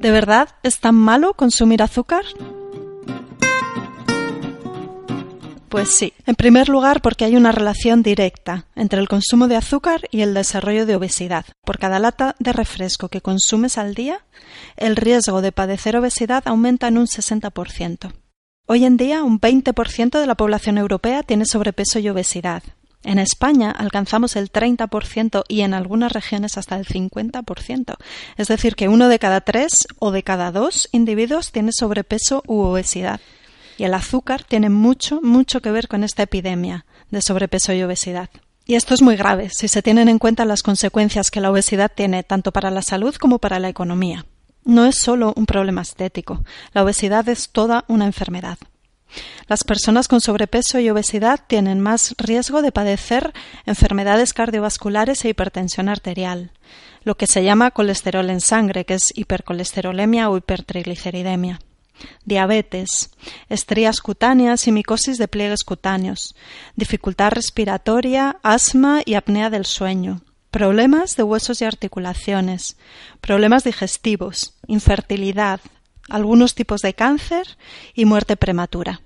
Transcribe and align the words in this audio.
¿De 0.00 0.10
verdad 0.10 0.48
es 0.62 0.80
tan 0.80 0.94
malo 0.94 1.34
consumir 1.34 1.82
azúcar? 1.82 2.24
Pues 5.68 5.90
sí. 5.90 6.14
En 6.24 6.36
primer 6.36 6.70
lugar, 6.70 7.02
porque 7.02 7.26
hay 7.26 7.36
una 7.36 7.52
relación 7.52 8.02
directa 8.02 8.64
entre 8.74 8.98
el 8.98 9.08
consumo 9.08 9.46
de 9.46 9.56
azúcar 9.56 10.08
y 10.10 10.22
el 10.22 10.32
desarrollo 10.32 10.86
de 10.86 10.96
obesidad. 10.96 11.44
Por 11.66 11.78
cada 11.78 11.98
lata 11.98 12.34
de 12.38 12.54
refresco 12.54 13.08
que 13.08 13.20
consumes 13.20 13.76
al 13.76 13.94
día, 13.94 14.24
el 14.78 14.96
riesgo 14.96 15.42
de 15.42 15.52
padecer 15.52 15.98
obesidad 15.98 16.44
aumenta 16.46 16.88
en 16.88 16.96
un 16.96 17.06
60%. 17.06 18.12
Hoy 18.66 18.86
en 18.86 18.96
día, 18.96 19.22
un 19.22 19.38
20% 19.38 20.18
de 20.18 20.26
la 20.26 20.34
población 20.34 20.78
europea 20.78 21.22
tiene 21.22 21.44
sobrepeso 21.44 21.98
y 21.98 22.08
obesidad. 22.08 22.62
En 23.02 23.18
España 23.18 23.70
alcanzamos 23.70 24.36
el 24.36 24.52
30% 24.52 25.44
y 25.48 25.62
en 25.62 25.72
algunas 25.72 26.12
regiones 26.12 26.58
hasta 26.58 26.76
el 26.76 26.86
50%. 26.86 27.96
Es 28.36 28.48
decir, 28.48 28.76
que 28.76 28.88
uno 28.88 29.08
de 29.08 29.18
cada 29.18 29.40
tres 29.40 29.72
o 29.98 30.10
de 30.10 30.22
cada 30.22 30.52
dos 30.52 30.88
individuos 30.92 31.50
tiene 31.50 31.72
sobrepeso 31.72 32.42
u 32.46 32.60
obesidad. 32.60 33.20
Y 33.78 33.84
el 33.84 33.94
azúcar 33.94 34.44
tiene 34.44 34.68
mucho, 34.68 35.20
mucho 35.22 35.62
que 35.62 35.70
ver 35.70 35.88
con 35.88 36.04
esta 36.04 36.24
epidemia 36.24 36.84
de 37.10 37.22
sobrepeso 37.22 37.72
y 37.72 37.82
obesidad. 37.82 38.28
Y 38.66 38.74
esto 38.74 38.92
es 38.92 39.00
muy 39.00 39.16
grave 39.16 39.48
si 39.50 39.68
se 39.68 39.82
tienen 39.82 40.08
en 40.08 40.18
cuenta 40.18 40.44
las 40.44 40.62
consecuencias 40.62 41.30
que 41.30 41.40
la 41.40 41.50
obesidad 41.50 41.90
tiene 41.92 42.22
tanto 42.22 42.52
para 42.52 42.70
la 42.70 42.82
salud 42.82 43.14
como 43.14 43.38
para 43.38 43.58
la 43.58 43.70
economía. 43.70 44.26
No 44.64 44.84
es 44.84 44.96
solo 44.96 45.32
un 45.36 45.46
problema 45.46 45.80
estético, 45.80 46.44
la 46.74 46.84
obesidad 46.84 47.26
es 47.30 47.48
toda 47.48 47.84
una 47.88 48.04
enfermedad. 48.04 48.58
Las 49.48 49.64
personas 49.64 50.08
con 50.08 50.20
sobrepeso 50.20 50.78
y 50.78 50.90
obesidad 50.90 51.40
tienen 51.46 51.80
más 51.80 52.14
riesgo 52.18 52.62
de 52.62 52.72
padecer 52.72 53.32
enfermedades 53.66 54.32
cardiovasculares 54.32 55.24
e 55.24 55.30
hipertensión 55.30 55.88
arterial, 55.88 56.52
lo 57.02 57.16
que 57.16 57.26
se 57.26 57.42
llama 57.42 57.70
colesterol 57.70 58.30
en 58.30 58.40
sangre, 58.40 58.84
que 58.84 58.94
es 58.94 59.12
hipercolesterolemia 59.16 60.30
o 60.30 60.36
hipertrigliceridemia. 60.36 61.60
Diabetes, 62.24 63.10
estrías 63.48 64.00
cutáneas 64.00 64.66
y 64.66 64.72
micosis 64.72 65.18
de 65.18 65.28
pliegues 65.28 65.64
cutáneos, 65.64 66.34
dificultad 66.76 67.32
respiratoria, 67.32 68.38
asma 68.42 69.02
y 69.04 69.14
apnea 69.14 69.50
del 69.50 69.66
sueño, 69.66 70.22
problemas 70.50 71.16
de 71.16 71.22
huesos 71.22 71.60
y 71.60 71.64
articulaciones, 71.64 72.76
problemas 73.20 73.64
digestivos, 73.64 74.54
infertilidad, 74.66 75.60
algunos 76.08 76.54
tipos 76.54 76.80
de 76.80 76.94
cáncer 76.94 77.58
y 77.94 78.04
muerte 78.04 78.36
prematura. 78.36 79.00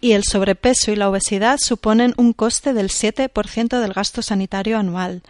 Y 0.00 0.12
el 0.12 0.24
sobrepeso 0.24 0.92
y 0.92 0.96
la 0.96 1.08
obesidad 1.08 1.58
suponen 1.58 2.14
un 2.16 2.32
coste 2.32 2.72
del 2.72 2.88
7% 2.88 3.80
del 3.80 3.92
gasto 3.92 4.22
sanitario 4.22 4.78
anual. 4.78 5.22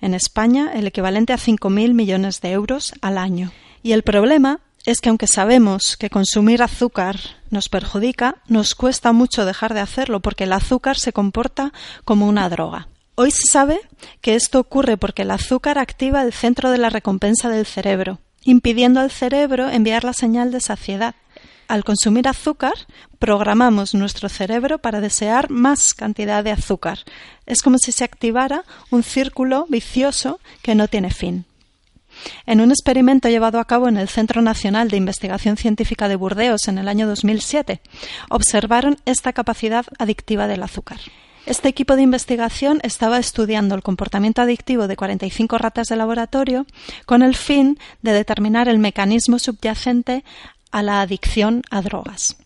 En 0.00 0.14
España, 0.14 0.72
el 0.74 0.86
equivalente 0.86 1.32
a 1.32 1.38
5.000 1.38 1.94
millones 1.94 2.40
de 2.40 2.52
euros 2.52 2.92
al 3.00 3.18
año. 3.18 3.52
Y 3.82 3.92
el 3.92 4.02
problema 4.02 4.60
es 4.84 5.00
que 5.00 5.10
aunque 5.10 5.26
sabemos 5.26 5.96
que 5.96 6.10
consumir 6.10 6.62
azúcar 6.62 7.18
nos 7.50 7.68
perjudica, 7.68 8.36
nos 8.46 8.74
cuesta 8.74 9.12
mucho 9.12 9.44
dejar 9.44 9.74
de 9.74 9.80
hacerlo 9.80 10.20
porque 10.20 10.44
el 10.44 10.52
azúcar 10.52 10.98
se 10.98 11.12
comporta 11.12 11.72
como 12.04 12.26
una 12.26 12.48
droga. 12.48 12.88
Hoy 13.14 13.30
se 13.30 13.50
sabe 13.50 13.80
que 14.22 14.34
esto 14.34 14.58
ocurre 14.58 14.96
porque 14.96 15.22
el 15.22 15.30
azúcar 15.30 15.78
activa 15.78 16.22
el 16.22 16.32
centro 16.32 16.70
de 16.70 16.78
la 16.78 16.88
recompensa 16.88 17.50
del 17.50 17.66
cerebro, 17.66 18.18
impidiendo 18.44 19.00
al 19.00 19.10
cerebro 19.10 19.68
enviar 19.68 20.04
la 20.04 20.12
señal 20.12 20.52
de 20.52 20.60
saciedad. 20.60 21.14
Al 21.68 21.84
consumir 21.84 22.26
azúcar, 22.26 22.74
programamos 23.20 23.94
nuestro 23.94 24.28
cerebro 24.28 24.78
para 24.78 25.00
desear 25.00 25.50
más 25.50 25.94
cantidad 25.94 26.42
de 26.42 26.50
azúcar. 26.50 26.98
Es 27.46 27.62
como 27.62 27.78
si 27.78 27.92
se 27.92 28.02
activara 28.02 28.64
un 28.90 29.02
círculo 29.04 29.66
vicioso 29.68 30.40
que 30.62 30.74
no 30.74 30.88
tiene 30.88 31.10
fin. 31.10 31.44
En 32.46 32.60
un 32.60 32.70
experimento 32.70 33.28
llevado 33.28 33.60
a 33.60 33.66
cabo 33.66 33.88
en 33.88 33.96
el 33.96 34.08
Centro 34.08 34.42
Nacional 34.42 34.88
de 34.88 34.96
Investigación 34.96 35.56
Científica 35.56 36.08
de 36.08 36.16
Burdeos 36.16 36.66
en 36.66 36.78
el 36.78 36.88
año 36.88 37.06
2007, 37.06 37.80
observaron 38.28 38.98
esta 39.04 39.32
capacidad 39.32 39.86
adictiva 39.98 40.46
del 40.46 40.62
azúcar. 40.62 40.98
Este 41.50 41.68
equipo 41.68 41.96
de 41.96 42.02
investigación 42.02 42.78
estaba 42.84 43.18
estudiando 43.18 43.74
el 43.74 43.82
comportamiento 43.82 44.40
adictivo 44.40 44.86
de 44.86 44.94
45 44.94 45.58
ratas 45.58 45.88
de 45.88 45.96
laboratorio 45.96 46.64
con 47.06 47.22
el 47.22 47.34
fin 47.34 47.76
de 48.02 48.12
determinar 48.12 48.68
el 48.68 48.78
mecanismo 48.78 49.40
subyacente 49.40 50.22
a 50.70 50.84
la 50.84 51.00
adicción 51.00 51.64
a 51.68 51.82
drogas. 51.82 52.36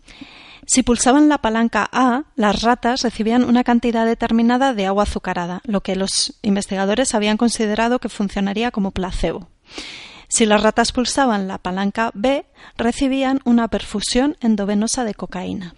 Si 0.67 0.83
pulsaban 0.83 1.29
la 1.29 1.37
palanca 1.37 1.87
A, 1.93 2.23
las 2.35 2.63
ratas 2.63 3.03
recibían 3.03 3.45
una 3.45 3.63
cantidad 3.63 4.07
determinada 4.07 4.73
de 4.73 4.87
agua 4.87 5.03
azucarada, 5.03 5.61
lo 5.65 5.83
que 5.83 5.97
los 5.97 6.39
investigadores 6.41 7.15
habían 7.15 7.37
considerado 7.37 7.99
que 7.99 8.09
funcionaría 8.09 8.71
como 8.71 8.91
placebo. 8.91 9.49
Si 10.29 10.47
las 10.47 10.63
ratas 10.63 10.93
pulsaban 10.93 11.47
la 11.47 11.59
palanca 11.59 12.11
B, 12.15 12.47
recibían 12.79 13.41
una 13.45 13.69
perfusión 13.69 14.39
endovenosa 14.41 15.05
de 15.05 15.13
cocaína. 15.13 15.75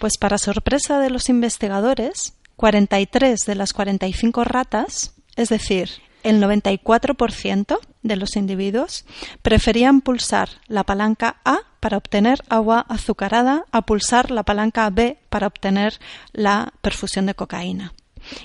Pues 0.00 0.18
para 0.18 0.36
sorpresa 0.36 0.98
de 0.98 1.10
los 1.10 1.28
investigadores, 1.28 2.35
43 2.56 3.40
de 3.40 3.54
las 3.54 3.72
45 3.72 4.44
ratas, 4.44 5.14
es 5.36 5.48
decir, 5.48 5.90
el 6.22 6.42
94% 6.42 7.78
de 8.02 8.16
los 8.16 8.36
individuos, 8.36 9.04
preferían 9.42 10.00
pulsar 10.00 10.48
la 10.66 10.84
palanca 10.84 11.36
A 11.44 11.60
para 11.80 11.98
obtener 11.98 12.42
agua 12.48 12.84
azucarada 12.88 13.64
a 13.70 13.82
pulsar 13.82 14.30
la 14.30 14.42
palanca 14.42 14.90
B 14.90 15.18
para 15.28 15.46
obtener 15.46 16.00
la 16.32 16.72
perfusión 16.80 17.26
de 17.26 17.34
cocaína 17.34 17.92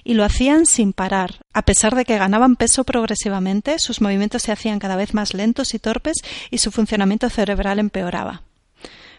y 0.04 0.14
lo 0.14 0.24
hacían 0.24 0.66
sin 0.66 0.94
parar. 0.94 1.40
A 1.54 1.64
pesar 1.64 1.96
de 1.96 2.06
que 2.06 2.18
ganaban 2.18 2.56
peso 2.56 2.84
progresivamente, 2.84 3.80
sus 3.80 4.02
movimientos 4.02 4.44
se 4.44 4.52
hacían 4.52 4.80
cada 4.80 4.96
vez 4.96 5.14
más 5.14 5.34
lentos 5.34 5.74
y 5.74 5.80
torpes 5.80 6.18
y 6.50 6.60
su 6.60 6.72
funcionamiento 6.72 7.30
cerebral 7.30 7.80
empeoraba. 7.80 8.44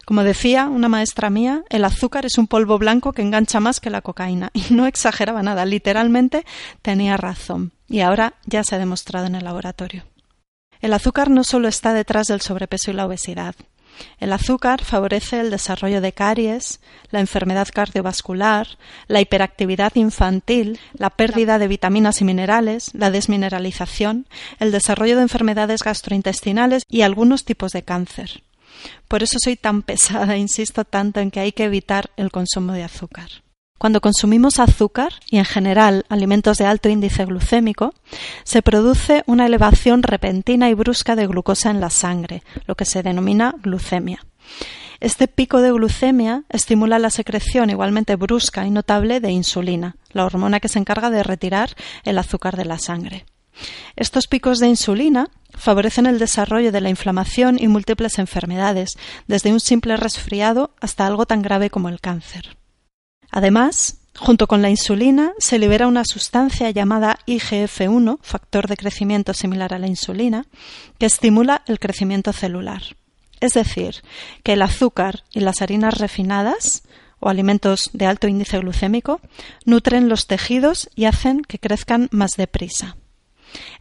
Como 0.04 0.24
decía 0.24 0.66
una 0.66 0.88
maestra 0.88 1.30
mía, 1.30 1.62
el 1.70 1.84
azúcar 1.84 2.26
es 2.26 2.36
un 2.38 2.48
polvo 2.48 2.78
blanco 2.78 3.12
que 3.12 3.22
engancha 3.22 3.60
más 3.60 3.80
que 3.80 3.90
la 3.90 4.02
cocaína. 4.02 4.50
Y 4.62 4.74
no 4.74 4.86
exageraba 4.86 5.42
nada, 5.42 5.64
literalmente 5.64 6.44
tenía 6.82 7.16
razón. 7.16 7.72
Y 7.88 8.00
ahora 8.00 8.34
ya 8.46 8.64
se 8.64 8.74
ha 8.74 8.78
demostrado 8.78 9.26
en 9.26 9.34
el 9.34 9.44
laboratorio. 9.44 10.04
El 10.80 10.92
azúcar 10.92 11.30
no 11.30 11.44
solo 11.44 11.68
está 11.68 11.94
detrás 11.94 12.26
del 12.26 12.40
sobrepeso 12.40 12.90
y 12.90 12.94
la 12.94 13.06
obesidad. 13.06 13.54
El 14.18 14.32
azúcar 14.32 14.82
favorece 14.82 15.40
el 15.40 15.50
desarrollo 15.50 16.00
de 16.00 16.12
caries, 16.12 16.80
la 17.10 17.20
enfermedad 17.20 17.68
cardiovascular, 17.72 18.66
la 19.06 19.20
hiperactividad 19.20 19.94
infantil, 19.94 20.80
la 20.94 21.10
pérdida 21.10 21.58
de 21.58 21.68
vitaminas 21.68 22.20
y 22.20 22.24
minerales, 22.24 22.90
la 22.94 23.10
desmineralización, 23.10 24.26
el 24.58 24.72
desarrollo 24.72 25.16
de 25.16 25.22
enfermedades 25.22 25.82
gastrointestinales 25.82 26.84
y 26.88 27.02
algunos 27.02 27.44
tipos 27.44 27.72
de 27.72 27.82
cáncer. 27.82 28.42
Por 29.08 29.22
eso 29.22 29.38
soy 29.42 29.56
tan 29.56 29.82
pesada 29.82 30.36
insisto 30.36 30.84
tanto 30.84 31.20
en 31.20 31.30
que 31.30 31.40
hay 31.40 31.52
que 31.52 31.64
evitar 31.64 32.10
el 32.16 32.30
consumo 32.30 32.72
de 32.72 32.82
azúcar. 32.82 33.28
Cuando 33.82 34.00
consumimos 34.00 34.60
azúcar 34.60 35.12
y 35.28 35.38
en 35.38 35.44
general 35.44 36.06
alimentos 36.08 36.58
de 36.58 36.66
alto 36.66 36.88
índice 36.88 37.24
glucémico, 37.24 37.94
se 38.44 38.62
produce 38.62 39.24
una 39.26 39.46
elevación 39.46 40.04
repentina 40.04 40.70
y 40.70 40.74
brusca 40.74 41.16
de 41.16 41.26
glucosa 41.26 41.70
en 41.70 41.80
la 41.80 41.90
sangre, 41.90 42.44
lo 42.66 42.76
que 42.76 42.84
se 42.84 43.02
denomina 43.02 43.56
glucemia. 43.60 44.24
Este 45.00 45.26
pico 45.26 45.60
de 45.62 45.72
glucemia 45.72 46.44
estimula 46.48 47.00
la 47.00 47.10
secreción 47.10 47.70
igualmente 47.70 48.14
brusca 48.14 48.64
y 48.68 48.70
notable 48.70 49.18
de 49.18 49.32
insulina, 49.32 49.96
la 50.12 50.26
hormona 50.26 50.60
que 50.60 50.68
se 50.68 50.78
encarga 50.78 51.10
de 51.10 51.24
retirar 51.24 51.70
el 52.04 52.18
azúcar 52.18 52.56
de 52.56 52.66
la 52.66 52.78
sangre. 52.78 53.26
Estos 53.96 54.26
picos 54.26 54.58
de 54.58 54.68
insulina 54.68 55.30
favorecen 55.50 56.06
el 56.06 56.18
desarrollo 56.18 56.72
de 56.72 56.80
la 56.80 56.90
inflamación 56.90 57.58
y 57.60 57.68
múltiples 57.68 58.18
enfermedades, 58.18 58.96
desde 59.26 59.52
un 59.52 59.60
simple 59.60 59.96
resfriado 59.96 60.74
hasta 60.80 61.06
algo 61.06 61.26
tan 61.26 61.42
grave 61.42 61.70
como 61.70 61.88
el 61.88 62.00
cáncer. 62.00 62.56
Además, 63.30 63.98
junto 64.16 64.46
con 64.46 64.62
la 64.62 64.70
insulina, 64.70 65.32
se 65.38 65.58
libera 65.58 65.86
una 65.86 66.04
sustancia 66.04 66.70
llamada 66.70 67.18
IGF-1, 67.26 68.18
factor 68.22 68.68
de 68.68 68.76
crecimiento 68.76 69.34
similar 69.34 69.74
a 69.74 69.78
la 69.78 69.86
insulina, 69.86 70.46
que 70.98 71.06
estimula 71.06 71.62
el 71.66 71.78
crecimiento 71.78 72.32
celular. 72.32 72.82
Es 73.40 73.54
decir, 73.54 74.02
que 74.44 74.52
el 74.52 74.62
azúcar 74.62 75.24
y 75.32 75.40
las 75.40 75.62
harinas 75.62 75.98
refinadas 75.98 76.82
o 77.18 77.28
alimentos 77.28 77.90
de 77.92 78.06
alto 78.06 78.28
índice 78.28 78.58
glucémico 78.58 79.20
nutren 79.64 80.08
los 80.08 80.26
tejidos 80.26 80.90
y 80.94 81.06
hacen 81.06 81.42
que 81.42 81.58
crezcan 81.58 82.08
más 82.12 82.32
deprisa. 82.36 82.96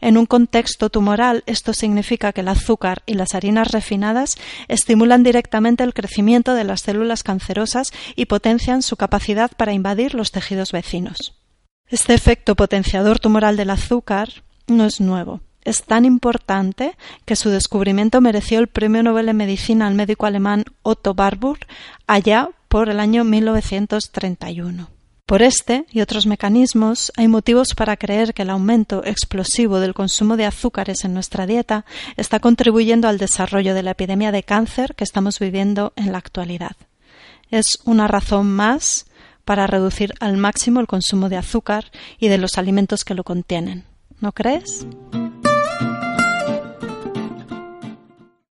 En 0.02 0.18
un 0.18 0.26
contexto 0.26 0.90
tumoral, 0.90 1.44
esto 1.46 1.72
significa 1.72 2.32
que 2.32 2.40
el 2.40 2.48
azúcar 2.48 3.04
y 3.06 3.14
las 3.14 3.36
harinas 3.36 3.70
refinadas 3.70 4.36
estimulan 4.66 5.22
directamente 5.22 5.84
el 5.84 5.94
crecimiento 5.94 6.54
de 6.54 6.64
las 6.64 6.80
células 6.80 7.22
cancerosas 7.22 7.92
y 8.16 8.26
potencian 8.26 8.82
su 8.82 8.96
capacidad 8.96 9.52
para 9.56 9.72
invadir 9.72 10.14
los 10.14 10.32
tejidos 10.32 10.72
vecinos. 10.72 11.40
Este 11.88 12.14
efecto 12.14 12.56
potenciador 12.56 13.20
tumoral 13.20 13.56
del 13.56 13.70
azúcar 13.70 14.42
no 14.66 14.86
es 14.86 15.00
nuevo. 15.00 15.40
Es 15.64 15.84
tan 15.84 16.04
importante 16.04 16.96
que 17.24 17.36
su 17.36 17.50
descubrimiento 17.50 18.20
mereció 18.20 18.58
el 18.58 18.66
Premio 18.66 19.04
Nobel 19.04 19.26
de 19.26 19.34
Medicina 19.34 19.86
al 19.86 19.94
médico 19.94 20.26
alemán 20.26 20.64
Otto 20.82 21.14
Warburg 21.16 21.60
allá 22.08 22.50
por 22.66 22.88
el 22.88 22.98
año 22.98 23.22
1931. 23.22 25.01
Por 25.32 25.40
este 25.40 25.86
y 25.90 26.02
otros 26.02 26.26
mecanismos 26.26 27.10
hay 27.16 27.26
motivos 27.26 27.68
para 27.74 27.96
creer 27.96 28.34
que 28.34 28.42
el 28.42 28.50
aumento 28.50 29.02
explosivo 29.02 29.80
del 29.80 29.94
consumo 29.94 30.36
de 30.36 30.44
azúcares 30.44 31.06
en 31.06 31.14
nuestra 31.14 31.46
dieta 31.46 31.86
está 32.18 32.38
contribuyendo 32.38 33.08
al 33.08 33.16
desarrollo 33.16 33.72
de 33.72 33.82
la 33.82 33.92
epidemia 33.92 34.30
de 34.30 34.42
cáncer 34.42 34.94
que 34.94 35.04
estamos 35.04 35.38
viviendo 35.38 35.94
en 35.96 36.12
la 36.12 36.18
actualidad. 36.18 36.76
Es 37.50 37.78
una 37.86 38.08
razón 38.08 38.52
más 38.52 39.06
para 39.46 39.66
reducir 39.66 40.12
al 40.20 40.36
máximo 40.36 40.80
el 40.80 40.86
consumo 40.86 41.30
de 41.30 41.38
azúcar 41.38 41.86
y 42.18 42.28
de 42.28 42.36
los 42.36 42.58
alimentos 42.58 43.02
que 43.02 43.14
lo 43.14 43.24
contienen. 43.24 43.84
¿No 44.20 44.32
crees? 44.32 44.86